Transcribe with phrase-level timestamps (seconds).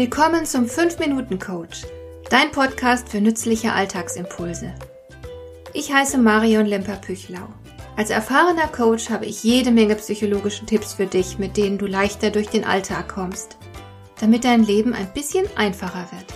[0.00, 1.82] Willkommen zum 5-Minuten-Coach,
[2.30, 4.72] dein Podcast für nützliche Alltagsimpulse.
[5.74, 7.46] Ich heiße Marion Lemper-Püchlau.
[7.98, 12.30] Als erfahrener Coach habe ich jede Menge psychologischen Tipps für dich, mit denen du leichter
[12.30, 13.58] durch den Alltag kommst,
[14.18, 16.32] damit dein Leben ein bisschen einfacher wird.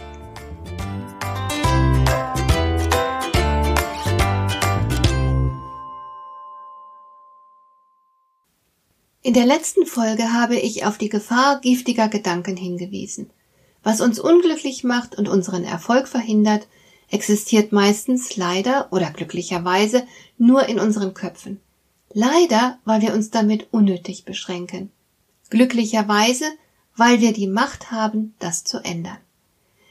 [9.22, 13.30] In der letzten Folge habe ich auf die Gefahr giftiger Gedanken hingewiesen.
[13.84, 16.66] Was uns unglücklich macht und unseren Erfolg verhindert,
[17.10, 20.04] existiert meistens leider oder glücklicherweise
[20.38, 21.60] nur in unseren Köpfen.
[22.12, 24.90] Leider, weil wir uns damit unnötig beschränken.
[25.50, 26.46] Glücklicherweise,
[26.96, 29.18] weil wir die Macht haben, das zu ändern.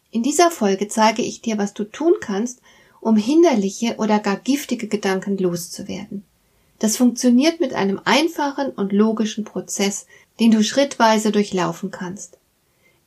[0.10, 2.62] In dieser Folge zeige ich dir, was du tun kannst,
[3.00, 6.24] um hinderliche oder gar giftige Gedanken loszuwerden.
[6.80, 10.08] Das funktioniert mit einem einfachen und logischen Prozess,
[10.40, 12.38] den du schrittweise durchlaufen kannst.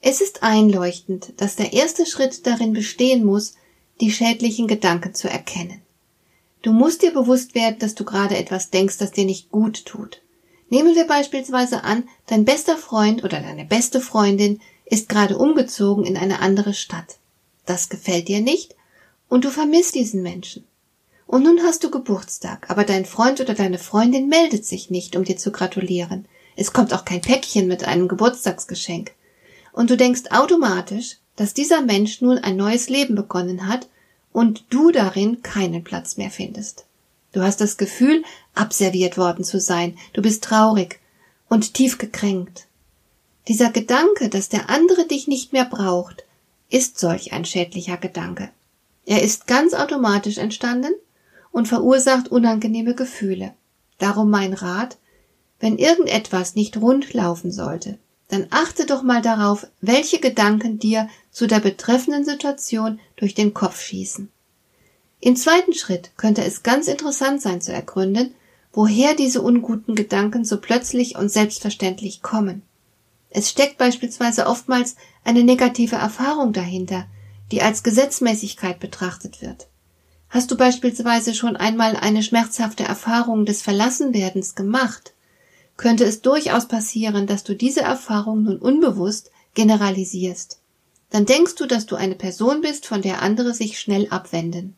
[0.08, 3.54] Es ist einleuchtend, dass der erste Schritt darin bestehen muss,
[4.00, 5.82] die schädlichen Gedanken zu erkennen.
[6.62, 10.22] Du musst dir bewusst werden, dass du gerade etwas denkst, das dir nicht gut tut.
[10.70, 16.16] Nehmen wir beispielsweise an, dein bester Freund oder deine beste Freundin ist gerade umgezogen in
[16.16, 17.16] eine andere Stadt.
[17.64, 18.76] Das gefällt dir nicht
[19.28, 20.68] und du vermisst diesen Menschen.
[21.26, 25.24] Und nun hast du Geburtstag, aber dein Freund oder deine Freundin meldet sich nicht, um
[25.24, 26.28] dir zu gratulieren.
[26.54, 29.15] Es kommt auch kein Päckchen mit einem Geburtstagsgeschenk
[29.76, 33.88] und du denkst automatisch, dass dieser Mensch nun ein neues Leben begonnen hat
[34.32, 36.86] und du darin keinen Platz mehr findest.
[37.32, 40.98] Du hast das Gefühl, abserviert worden zu sein, du bist traurig
[41.50, 42.66] und tief gekränkt.
[43.48, 46.24] Dieser Gedanke, dass der andere dich nicht mehr braucht,
[46.70, 48.48] ist solch ein schädlicher Gedanke.
[49.04, 50.94] Er ist ganz automatisch entstanden
[51.52, 53.52] und verursacht unangenehme Gefühle.
[53.98, 54.96] Darum mein Rat,
[55.60, 61.46] wenn irgendetwas nicht rund laufen sollte, dann achte doch mal darauf, welche Gedanken dir zu
[61.46, 64.30] der betreffenden Situation durch den Kopf schießen.
[65.20, 68.34] Im zweiten Schritt könnte es ganz interessant sein zu ergründen,
[68.72, 72.62] woher diese unguten Gedanken so plötzlich und selbstverständlich kommen.
[73.30, 77.06] Es steckt beispielsweise oftmals eine negative Erfahrung dahinter,
[77.52, 79.68] die als Gesetzmäßigkeit betrachtet wird.
[80.28, 85.14] Hast du beispielsweise schon einmal eine schmerzhafte Erfahrung des Verlassenwerdens gemacht?
[85.76, 90.58] Könnte es durchaus passieren, dass du diese Erfahrung nun unbewusst generalisierst.
[91.10, 94.74] Dann denkst du, dass du eine Person bist, von der andere sich schnell abwenden.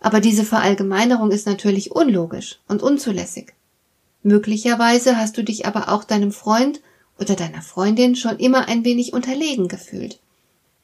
[0.00, 3.54] Aber diese Verallgemeinerung ist natürlich unlogisch und unzulässig.
[4.22, 6.80] Möglicherweise hast du dich aber auch deinem Freund
[7.18, 10.18] oder deiner Freundin schon immer ein wenig unterlegen gefühlt.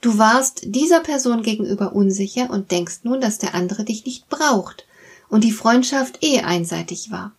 [0.00, 4.86] Du warst dieser Person gegenüber unsicher und denkst nun, dass der andere dich nicht braucht
[5.28, 7.32] und die Freundschaft eh einseitig war.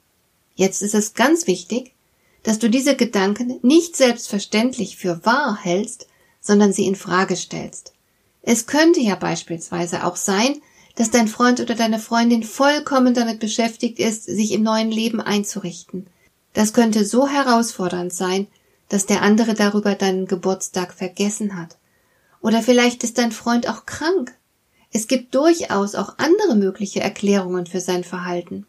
[0.57, 1.93] Jetzt ist es ganz wichtig,
[2.41, 6.07] dass du diese Gedanken nicht selbstverständlich für wahr hältst,
[6.41, 7.93] sondern sie in Frage stellst.
[8.41, 10.59] Es könnte ja beispielsweise auch sein,
[10.95, 16.07] dass dein Freund oder deine Freundin vollkommen damit beschäftigt ist, sich im neuen Leben einzurichten.
[16.53, 18.47] Das könnte so herausfordernd sein,
[18.89, 21.77] dass der andere darüber deinen Geburtstag vergessen hat.
[22.41, 24.33] Oder vielleicht ist dein Freund auch krank.
[24.91, 28.65] Es gibt durchaus auch andere mögliche Erklärungen für sein Verhalten.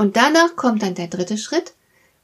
[0.00, 1.74] Und danach kommt dann der dritte Schritt.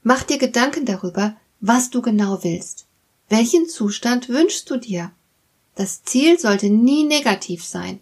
[0.03, 2.87] Mach dir Gedanken darüber, was du genau willst.
[3.28, 5.10] Welchen Zustand wünschst du dir?
[5.75, 8.00] Das Ziel sollte nie negativ sein.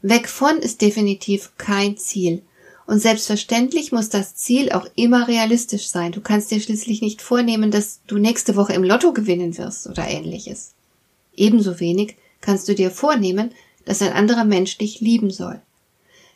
[0.00, 2.42] Weg von ist definitiv kein Ziel.
[2.88, 6.10] Und selbstverständlich muss das Ziel auch immer realistisch sein.
[6.10, 10.04] Du kannst dir schließlich nicht vornehmen, dass du nächste Woche im Lotto gewinnen wirst oder
[10.08, 10.72] ähnliches.
[11.36, 13.52] Ebenso wenig kannst du dir vornehmen,
[13.84, 15.62] dass ein anderer Mensch dich lieben soll.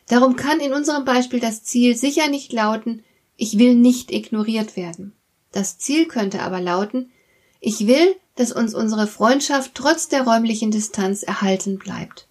[0.07, 3.03] Darum kann in unserem Beispiel das Ziel sicher nicht lauten,
[3.35, 5.13] ich will nicht ignoriert werden.
[5.51, 7.11] Das Ziel könnte aber lauten,
[7.59, 12.27] ich will, dass uns unsere Freundschaft trotz der räumlichen Distanz erhalten bleibt.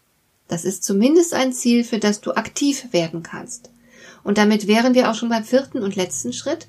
[0.48, 3.70] Das ist zumindest ein Ziel, für das du aktiv werden kannst.
[4.22, 6.69] Und damit wären wir auch schon beim vierten und letzten Schritt.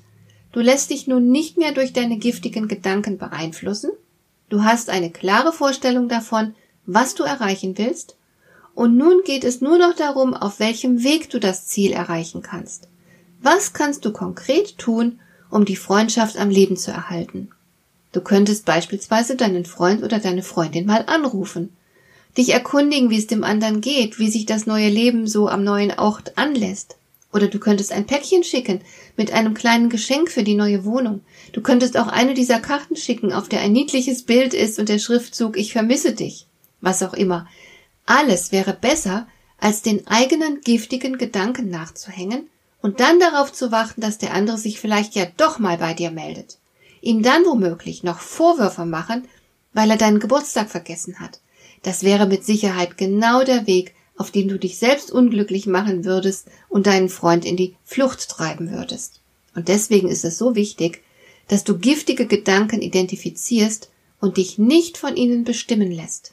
[0.52, 3.90] Du lässt dich nun nicht mehr durch deine giftigen Gedanken beeinflussen.
[4.48, 6.54] Du hast eine klare Vorstellung davon,
[6.86, 8.17] was du erreichen willst
[8.78, 12.86] und nun geht es nur noch darum, auf welchem Weg du das Ziel erreichen kannst.
[13.42, 15.18] Was kannst du konkret tun,
[15.50, 17.50] um die Freundschaft am Leben zu erhalten?
[18.12, 21.76] Du könntest beispielsweise deinen Freund oder deine Freundin mal anrufen,
[22.36, 25.98] dich erkundigen, wie es dem anderen geht, wie sich das neue Leben so am neuen
[25.98, 26.98] Ort anlässt.
[27.32, 28.82] Oder du könntest ein Päckchen schicken
[29.16, 31.22] mit einem kleinen Geschenk für die neue Wohnung.
[31.50, 35.00] Du könntest auch eine dieser Karten schicken, auf der ein niedliches Bild ist und der
[35.00, 36.46] Schriftzug Ich vermisse dich.
[36.80, 37.48] Was auch immer.
[38.10, 39.28] Alles wäre besser,
[39.58, 42.48] als den eigenen giftigen Gedanken nachzuhängen
[42.80, 46.10] und dann darauf zu warten, dass der andere sich vielleicht ja doch mal bei dir
[46.10, 46.56] meldet.
[47.02, 49.28] Ihm dann womöglich noch Vorwürfe machen,
[49.74, 51.40] weil er deinen Geburtstag vergessen hat.
[51.82, 56.48] Das wäre mit Sicherheit genau der Weg, auf dem du dich selbst unglücklich machen würdest
[56.70, 59.20] und deinen Freund in die Flucht treiben würdest.
[59.54, 61.02] Und deswegen ist es so wichtig,
[61.48, 66.32] dass du giftige Gedanken identifizierst und dich nicht von ihnen bestimmen lässt.